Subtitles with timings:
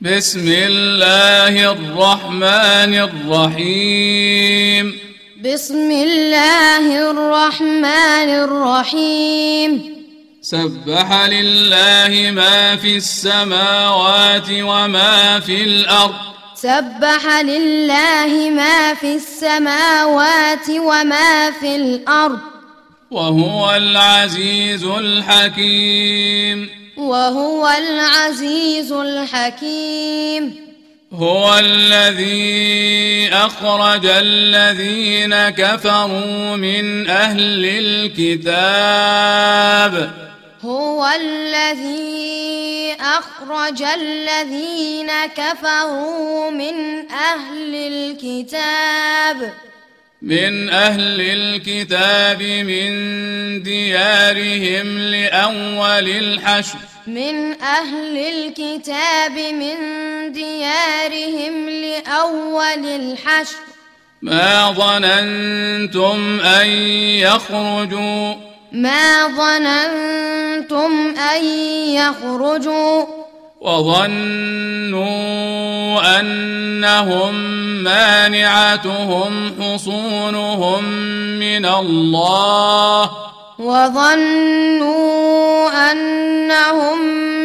[0.00, 4.98] بسم الله الرحمن الرحيم.
[5.44, 9.96] بسم الله الرحمن الرحيم.
[10.42, 16.14] سبح لله ما في السماوات وما في الأرض.
[16.54, 22.40] سبح لله ما في السماوات وما في الأرض.
[23.10, 26.75] وهو العزيز الحكيم.
[26.96, 30.66] وهو العزيز الحكيم.
[31.12, 37.64] هو الذي أخرج الذين كفروا من أهل
[38.18, 40.10] الكتاب.
[40.64, 49.52] هو الذي أخرج الذين كفروا من أهل الكتاب.
[50.22, 56.78] من أهل الكتاب من ديارهم لأول الحشر.
[57.06, 59.76] من أهل الكتاب من
[60.32, 63.56] ديارهم لأول الحشر.
[64.22, 66.66] ما ظننتم أن
[67.20, 68.34] يخرجوا؟
[68.72, 71.44] ما ظننتم أن
[71.88, 73.25] يخرجوا؟
[73.66, 75.10] وظنوا
[76.20, 77.34] أنهم
[77.84, 80.84] مانعتهم حصونهم
[81.38, 83.10] من الله.
[83.58, 85.10] وظنوا
[85.92, 86.98] أنهم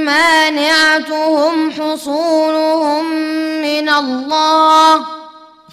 [0.06, 3.06] مانعتهم حصونهم
[3.62, 5.06] من الله.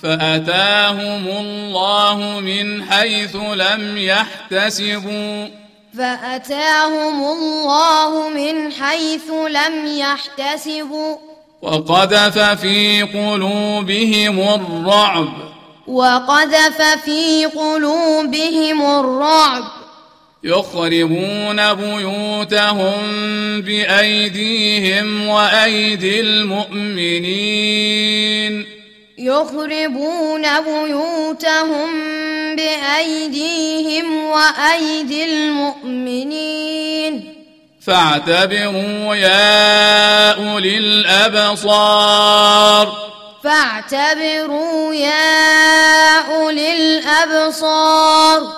[0.02, 5.67] فأتاهم الله من حيث لم يحتسبوا.
[5.98, 11.16] فأتاهم الله من حيث لم يحتسبوا.
[11.62, 15.28] وقذف في قلوبهم الرعب.
[15.86, 19.64] وقذف في قلوبهم الرعب.
[20.44, 22.94] يخربون بيوتهم
[23.60, 28.77] بأيديهم وأيدي المؤمنين.
[29.18, 31.90] يخربون بيوتهم
[32.56, 37.34] بأيديهم وأيدي المؤمنين.
[37.86, 42.28] فاعتبروا يا أولي الأبصار.
[43.44, 48.57] فاعتبروا يا أولي الأبصار.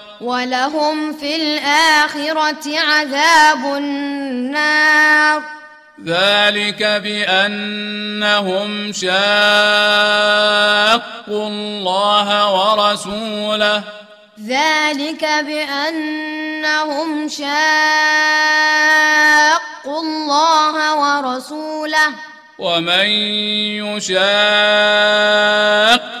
[0.21, 5.41] ولهم في الآخرة عذاب النار.
[6.05, 9.11] ذلك بأنهم شاقوا
[11.29, 13.83] الله ورسوله.
[14.47, 17.49] ذلك بأنهم شاقوا
[20.01, 22.13] الله ورسوله.
[22.61, 23.09] ومن
[23.81, 24.21] يشاق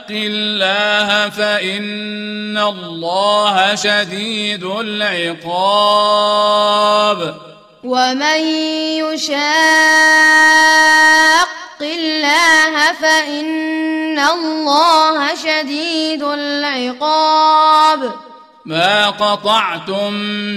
[0.09, 5.91] الله فإن الله شديد العقاب.
[7.83, 8.39] ومن
[9.05, 9.41] يشاق
[11.81, 18.11] الله فإن الله شديد العقاب.
[18.71, 20.13] ما قطعتم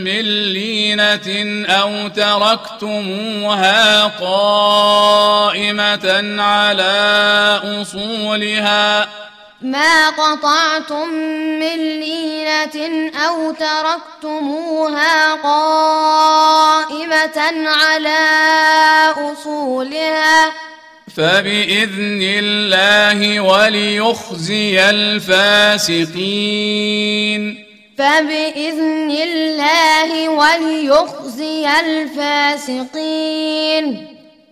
[0.06, 5.64] من لينه أو تركتموها قائمه
[6.42, 9.08] على اصولها
[9.62, 11.08] ما قطعتم
[11.60, 16.48] من لينة أو تركتموها قائمة
[17.66, 18.18] على
[19.32, 20.52] أصولها
[21.16, 26.44] فباذن الله وليخزي الفاسقين
[27.98, 33.26] فبإذن الله وليخزي الفاسقين.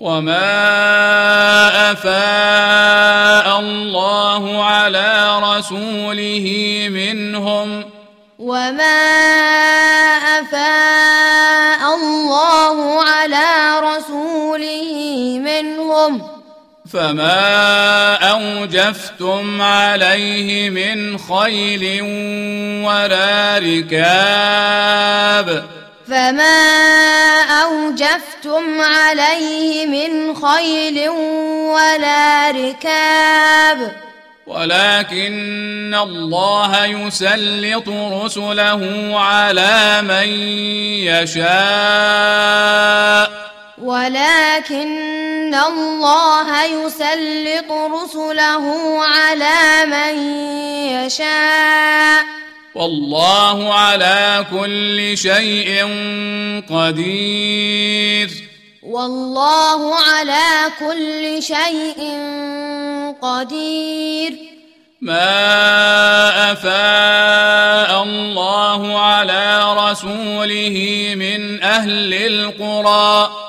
[0.01, 6.47] وما أفاء الله على رسوله
[6.91, 7.85] منهم.
[8.39, 9.03] وما
[10.39, 14.95] أفاء الله على رسوله
[15.39, 16.32] منهم.
[16.93, 22.03] فما اوجفتم عليه من خيل
[22.85, 25.65] ولا ركاب
[26.09, 26.73] فما
[27.63, 33.93] أوجفتم عليه من خيل ولا ركاب
[34.47, 40.29] ولكن الله يسلط رسله على من
[41.09, 41.53] يشاء
[43.83, 50.19] ولكن الله يسلط رسله على من
[50.87, 52.25] يشاء.
[52.75, 55.85] والله على كل شيء
[56.71, 58.29] قدير.
[58.83, 62.19] والله على كل شيء
[63.23, 64.33] قدير.
[65.01, 70.77] ما أفاء الله على رسوله
[71.17, 73.42] من أهل القرى.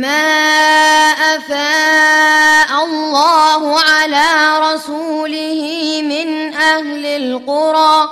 [0.00, 4.26] ما افاء الله على
[4.58, 5.62] رسوله
[6.02, 8.08] من أهل القرى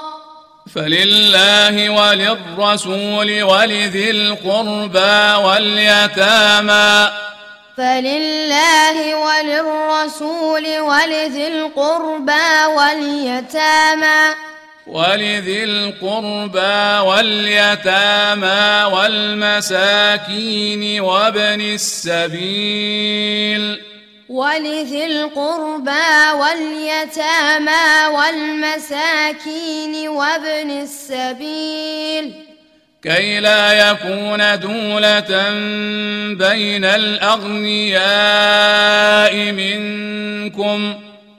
[0.74, 7.10] فلله وللرسول ولذي القربى واليتامى
[7.76, 14.34] فلله وللرسول ولذي القربى واليتامى
[14.86, 20.20] ولذي القربى واليتامى والمساكين
[21.00, 23.16] وابن السبيل
[24.28, 32.34] ولذي القربى واليتامى والمساكين وابن السبيل
[33.02, 35.50] كي لا يكون دولة
[36.34, 38.02] بين الأغنياء
[39.52, 41.05] منكم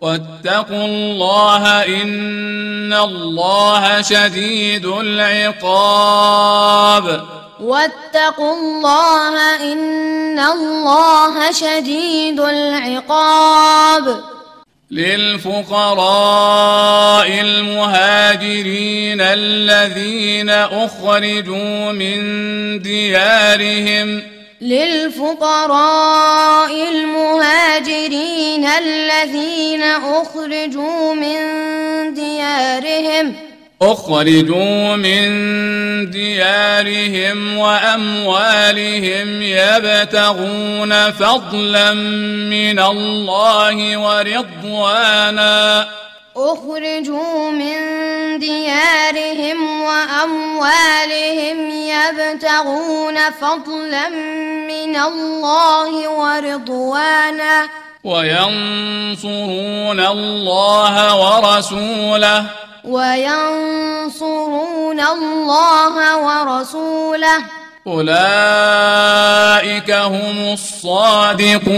[0.00, 6.44] واتقوا الله إن الله شديد العقاب.
[7.60, 14.20] واتقوا الله إن الله شديد العقاب.
[14.90, 15.80] للفقراء
[17.40, 22.18] المهاجرين الذين أخرجوا من
[22.82, 26.08] ديارهم للفقراء
[26.88, 31.36] المهاجرين الذين أخرجوا من
[32.14, 33.34] ديارهم
[33.82, 35.30] أخرجوا من
[36.10, 41.94] ديارهم وأموالهم يبتغون فضلا
[42.50, 45.88] من الله ورضوانا
[46.36, 47.74] أخرجوا من
[48.38, 54.08] ديارهم وأموالهم يبتغون فضلا
[54.68, 57.68] من الله ورضوانا.
[58.04, 62.44] وينصرون الله ورسوله.
[62.84, 67.38] وينصرون الله ورسوله.
[67.86, 71.76] أولئك هم الصادقون.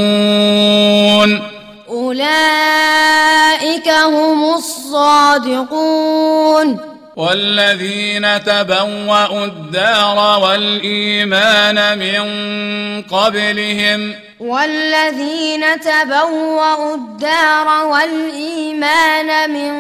[1.90, 5.79] أولئك هم الصادقون.
[7.17, 12.23] والذين تبوأوا الدار والإيمان من
[13.02, 14.14] قبلهم.
[14.40, 19.73] والذين تبوأوا الدار والإيمان من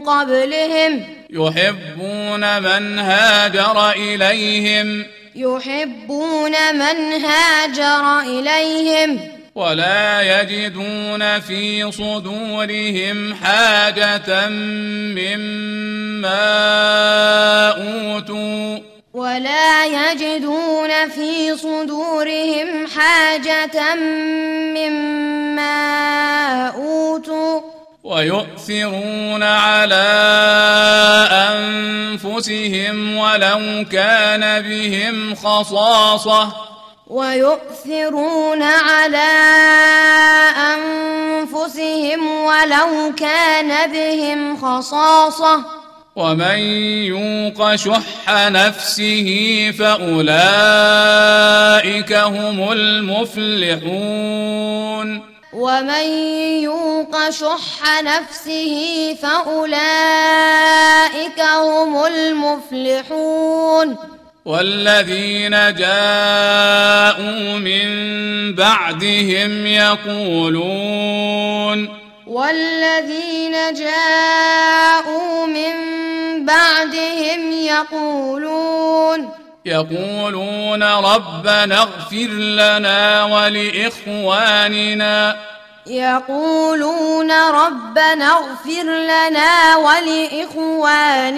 [0.00, 1.04] قبلهم.
[1.30, 5.04] يحبون من هاجر إليهم.
[5.36, 9.39] يحبون من هاجر إليهم.
[9.54, 14.48] ولا يجدون في صدورهم حاجة
[15.18, 15.68] مما
[17.68, 18.78] أوتوا.
[19.14, 23.94] ولا يجدون في صدورهم حاجة
[24.74, 25.76] مما
[26.68, 27.60] أوتوا.
[28.04, 30.08] ويؤثرون على
[31.52, 36.69] أنفسهم ولو كان بهم خصاصة.
[37.10, 39.32] ويؤثرون على
[40.74, 45.64] أنفسهم ولو كان بهم خصاصة.
[46.16, 46.58] ومن
[47.06, 49.28] يوق شح نفسه
[49.78, 50.32] فأولئك
[52.12, 54.10] هم المفلحون.
[55.52, 56.04] ومن
[56.62, 59.80] يوق شح نفسه فأولئك
[61.40, 63.96] هم المفلحون.
[64.50, 67.88] والذين جاءوا من
[68.54, 71.18] بعدهم يقولون
[72.26, 75.74] والذين جاءوا من
[76.44, 79.30] بعدهم يقولون
[79.64, 84.70] يقولون ربنا اغفر لنا ولإخواننا.
[85.86, 91.30] يقولون ربنا اغفر لنا ولإخواننا.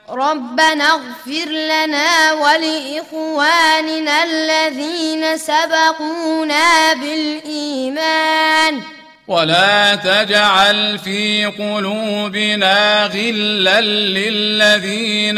[0.09, 8.81] ربنا اغفر لنا ولإخواننا الذين سبقونا بالإيمان.
[9.27, 15.37] ولا تجعل في قلوبنا غلا للذين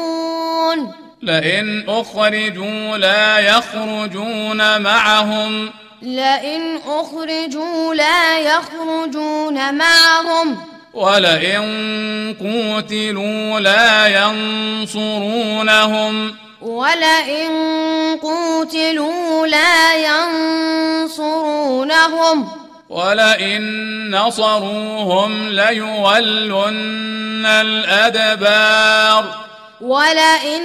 [1.23, 5.71] لئن أخرجوا لا يخرجون معهم.
[6.03, 10.57] لئن أخرجوا لا يخرجون معهم.
[10.95, 11.63] ولئن
[12.41, 14.07] قوتلوا لا
[14.87, 16.48] ينصرونهم.
[16.63, 17.51] ولئن
[18.23, 19.95] قوتلوا لا
[21.07, 22.49] ينصرونهم
[22.89, 23.63] ولئن
[24.17, 29.25] نصروهم ليولن الأدبار.
[29.81, 30.63] ولئن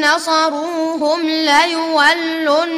[0.00, 2.70] نصروهم ليولن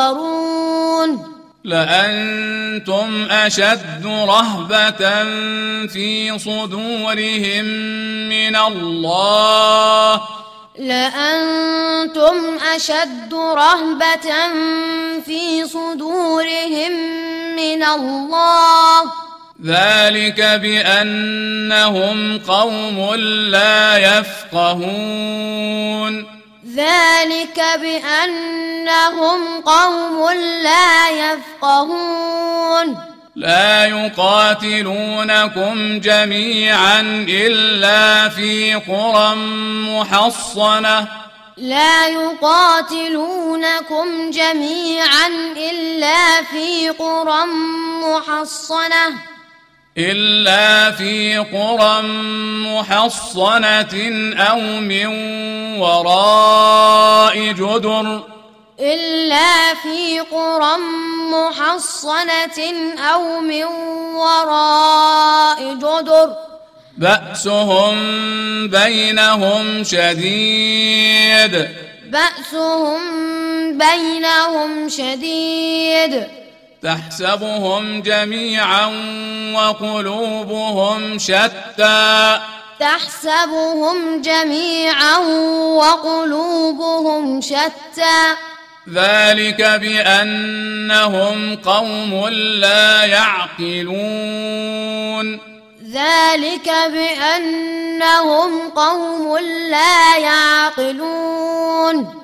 [1.65, 5.25] لأنتم أشد رهبة
[5.87, 7.65] في صدورهم
[8.29, 10.23] من الله.
[10.79, 14.31] لأنتم أشد رهبة
[15.25, 16.93] في صدورهم
[17.57, 19.03] من الله.
[19.65, 23.15] ذلك بأنهم قوم
[23.51, 25.55] لا يفقهون.
[26.77, 30.31] ذلك بأنهم قوم
[30.63, 32.99] لا يفقهون.
[33.37, 39.35] لا يقاتلونكم جميعا إلا في قرى
[39.91, 41.09] محصنة.
[41.57, 45.27] لا يقاتلونكم جميعا
[45.57, 47.45] إلا في قرى
[48.03, 49.34] محصنة.
[49.99, 52.03] إلا في قرى
[52.67, 53.95] محصنة
[54.37, 55.07] أو من
[55.79, 58.23] وراء جدر.
[58.81, 60.77] إلا في قرى
[61.33, 62.59] محصنة
[62.99, 63.65] أو من
[64.15, 66.35] وراء جدر.
[66.99, 67.95] بأسهم
[68.69, 71.69] بينهم شديد.
[72.11, 73.01] بأسهم
[73.79, 76.44] بينهم شديد.
[76.85, 78.87] تحسبهم جميعا
[79.55, 82.39] وقلوبهم شتى.
[82.81, 85.19] تحسبهم جميعا
[85.77, 88.35] وقلوبهم شتى.
[88.95, 93.95] ذلك بأنهم قوم لا يعقلون.
[95.93, 99.39] ذلك بأنهم قوم
[99.71, 102.24] لا يعقلون.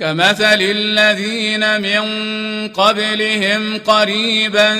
[0.00, 2.02] كمثل الذين من
[2.68, 4.74] قبلهم قريبا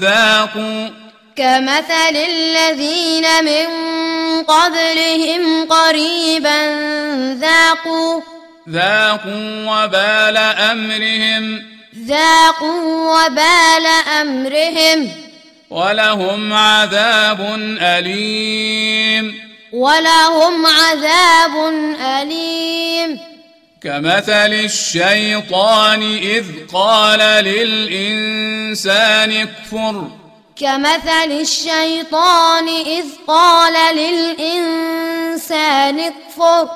[0.00, 0.88] ذاقوا
[1.36, 3.66] كمثل الذين من
[4.42, 6.60] قبلهم قريبا
[7.34, 8.20] ذاقوا
[8.68, 11.62] ذاقوا وبال أمرهم
[12.06, 13.86] ذاقوا وبال
[14.20, 15.08] أمرهم
[15.70, 17.40] ولهم عذاب
[17.80, 19.34] أليم
[19.72, 23.30] ولهم عذاب أليم
[23.82, 30.08] كمثل الشيطان إذ قال للإنسان اكفر.
[30.56, 36.68] كمثل الشيطان إذ قال للإنسان اكفر.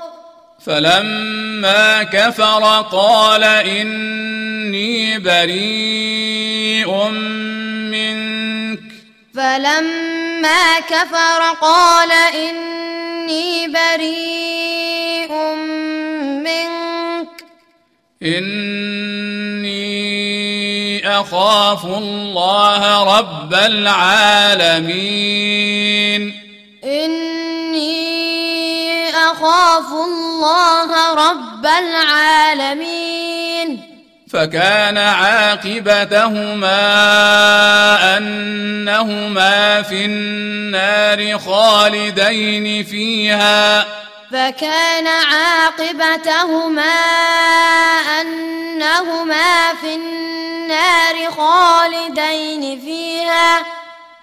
[0.67, 7.09] فلما كفر قال إني بريء
[7.91, 8.84] منك.
[9.35, 15.33] فلما كفر قال إني بريء
[16.45, 17.45] منك.
[18.23, 19.75] إني
[21.21, 24.73] أخاف الله رب العالمين.
[26.85, 28.05] إني
[29.11, 33.15] أخاف الله رب العالمين.
[34.35, 36.67] فكان عاقبتهما
[38.17, 43.87] أنهما في النار خالدين فيها.
[44.33, 46.95] فكان عاقبتهما
[48.21, 53.59] أنهما في النار خالدين فيها.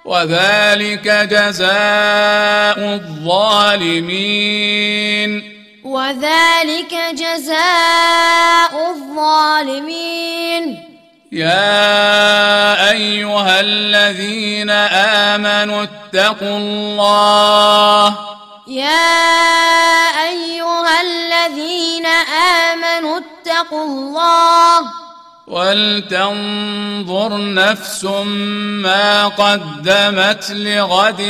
[0.05, 5.50] وذلك جزاء الظالمين.
[5.83, 10.87] وذلك جزاء الظالمين.
[11.31, 18.17] يا أيها الذين آمنوا اتقوا الله.
[18.67, 18.87] يا
[20.29, 22.05] أيها الذين
[22.65, 24.91] آمنوا اتقوا الله.
[25.47, 31.21] ولتنظر نفس ما قدمت لغد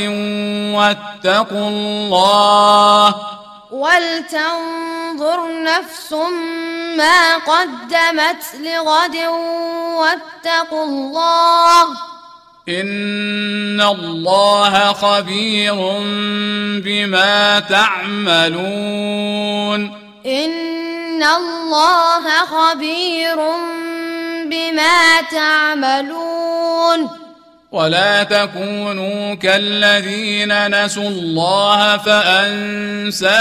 [0.74, 3.14] واتقوا الله.
[3.72, 6.12] ولتنظر نفس
[6.96, 9.16] ما قدمت لغد
[9.96, 11.82] واتقوا الله.
[12.68, 15.74] إن الله خبير
[16.84, 18.60] بما تعملون.
[20.26, 23.36] إن الله خبير
[24.46, 27.21] بما تعملون.
[27.72, 33.32] ولا تكونوا كالذين نسوا الله فأنساهم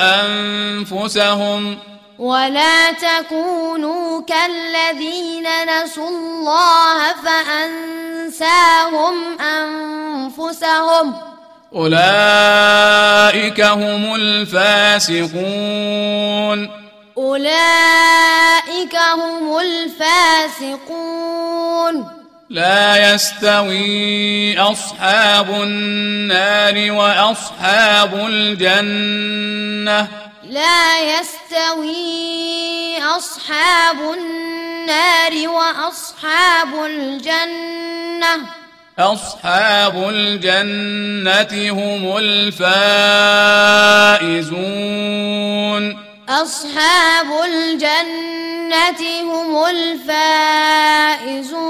[0.00, 1.78] أنفسهم.
[2.18, 11.14] ولا تكونوا كالذين نسوا الله فأنساهم أنفسهم.
[11.74, 15.38] أولئك هم الفاسقون.
[17.18, 20.78] أولئك هم الفاسقون.
[22.50, 30.08] لا يستوي أصحاب النار وأصحاب الجنة.
[30.50, 38.46] لا يستوي أصحاب النار وأصحاب الجنة.
[38.98, 43.68] أصحاب الجنة هم الفائزون.
[46.28, 49.64] أصحاب الجنة هم
[51.24, 51.64] الفائزون.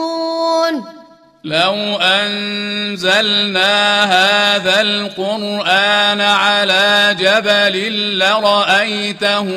[1.45, 9.49] لو أنزلنا هذا القرآن على جبل لرأيته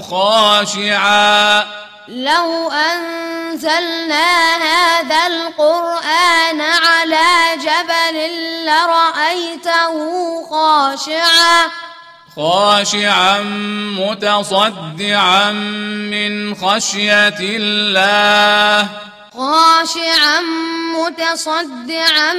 [0.00, 1.64] خاشعا.
[2.08, 8.16] لو أنزلنا هذا القرآن على جبل
[8.64, 9.94] لرأيته
[10.50, 11.70] خاشعا.
[12.36, 13.42] خاشعا
[13.98, 15.52] متصدعا
[16.10, 18.88] من خشية الله.
[19.34, 20.40] خاشعا
[20.98, 22.32] متصدعا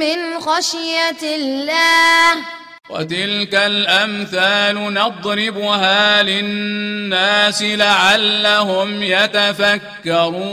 [0.00, 2.36] من خشية الله.
[2.90, 10.52] وتلك الأمثال نضربها للناس لعلهم يتفكرون.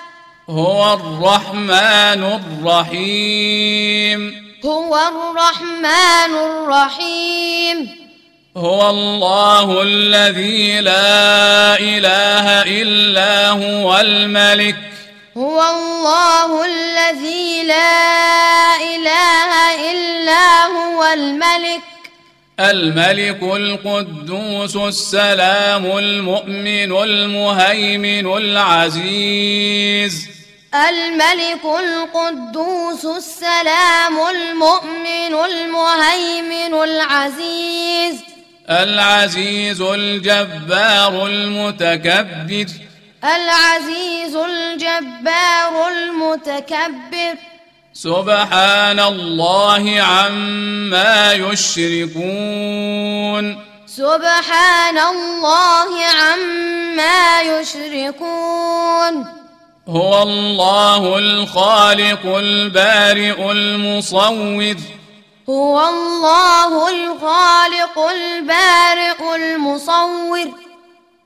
[0.51, 2.23] هو الرحمن
[2.63, 4.35] الرحيم.
[4.65, 7.89] هو الرحمن الرحيم.
[8.57, 14.75] هو الله الذي لا إله إلا هو الملك.
[15.37, 21.81] هو الله الذي لا إله إلا هو الملك.
[22.59, 30.40] الملك القدوس السلام المؤمن المهيمن العزيز.
[30.75, 38.15] الملك القدوس السلام المؤمن المهيمن العزيز.
[38.69, 42.65] العزيز الجبار المتكبر.
[43.23, 47.35] العزيز الجبار المتكبر.
[47.93, 52.85] سبحان الله عما يشركون.
[53.87, 59.40] سبحان الله عما يشركون.
[59.91, 64.75] هو الله الخالق البارئ المصور.
[65.49, 70.47] هو الله الخالق البارئ المصور.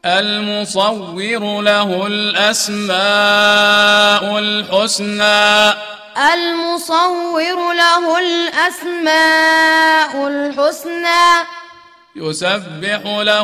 [0.05, 2.95] المصور له الأسماء
[4.39, 5.73] الحسنى.
[6.33, 11.45] المصور له الأسماء الحسنى.
[12.15, 13.43] يسبح له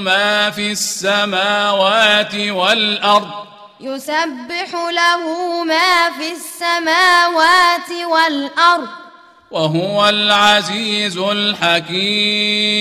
[0.00, 3.51] ما في السماوات والأرض.
[3.82, 5.24] يسبح له
[5.64, 8.88] ما في السماوات والأرض.
[9.50, 12.78] وهو العزيز الحكيم.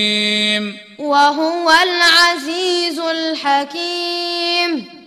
[1.00, 5.01] وهو العزيز الحكيم.